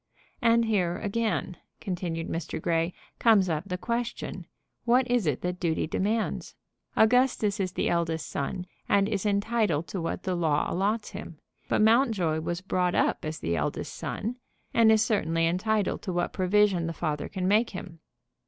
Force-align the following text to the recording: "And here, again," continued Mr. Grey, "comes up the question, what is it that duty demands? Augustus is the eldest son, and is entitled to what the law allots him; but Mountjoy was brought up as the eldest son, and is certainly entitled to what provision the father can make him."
"And 0.41 0.65
here, 0.65 0.97
again," 0.97 1.57
continued 1.79 2.27
Mr. 2.27 2.59
Grey, 2.59 2.91
"comes 3.19 3.49
up 3.49 3.65
the 3.69 3.77
question, 3.77 4.47
what 4.83 5.07
is 5.11 5.27
it 5.27 5.41
that 5.41 5.59
duty 5.59 5.85
demands? 5.85 6.55
Augustus 6.95 7.59
is 7.59 7.73
the 7.73 7.87
eldest 7.87 8.27
son, 8.27 8.65
and 8.89 9.07
is 9.07 9.27
entitled 9.27 9.85
to 9.89 10.01
what 10.01 10.23
the 10.23 10.33
law 10.33 10.65
allots 10.73 11.11
him; 11.11 11.37
but 11.69 11.83
Mountjoy 11.83 12.39
was 12.39 12.61
brought 12.61 12.95
up 12.95 13.23
as 13.23 13.37
the 13.37 13.55
eldest 13.55 13.93
son, 13.93 14.37
and 14.73 14.91
is 14.91 15.05
certainly 15.05 15.45
entitled 15.45 16.01
to 16.01 16.11
what 16.11 16.33
provision 16.33 16.87
the 16.87 16.93
father 16.93 17.29
can 17.29 17.47
make 17.47 17.69
him." 17.69 17.99